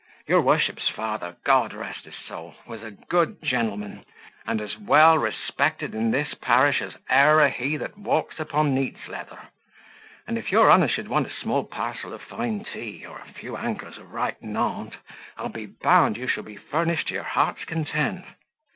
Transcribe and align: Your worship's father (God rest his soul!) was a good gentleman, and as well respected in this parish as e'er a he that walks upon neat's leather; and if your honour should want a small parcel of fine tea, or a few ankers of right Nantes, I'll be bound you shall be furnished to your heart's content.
Your 0.27 0.41
worship's 0.41 0.89
father 0.89 1.35
(God 1.43 1.73
rest 1.75 2.05
his 2.05 2.15
soul!) 2.27 2.55
was 2.65 2.81
a 2.81 2.89
good 2.89 3.39
gentleman, 3.43 4.03
and 4.47 4.59
as 4.59 4.75
well 4.75 5.19
respected 5.19 5.93
in 5.93 6.09
this 6.09 6.33
parish 6.33 6.81
as 6.81 6.95
e'er 7.11 7.39
a 7.39 7.51
he 7.51 7.77
that 7.77 7.99
walks 7.99 8.39
upon 8.39 8.73
neat's 8.73 9.07
leather; 9.07 9.37
and 10.25 10.39
if 10.39 10.51
your 10.51 10.71
honour 10.71 10.87
should 10.87 11.07
want 11.07 11.27
a 11.27 11.31
small 11.31 11.63
parcel 11.65 12.13
of 12.13 12.23
fine 12.23 12.63
tea, 12.63 13.05
or 13.05 13.19
a 13.19 13.31
few 13.33 13.55
ankers 13.55 13.99
of 13.99 14.11
right 14.11 14.41
Nantes, 14.41 14.97
I'll 15.37 15.49
be 15.49 15.67
bound 15.67 16.17
you 16.17 16.27
shall 16.27 16.41
be 16.41 16.57
furnished 16.57 17.09
to 17.09 17.13
your 17.13 17.21
heart's 17.21 17.63
content. 17.65 18.25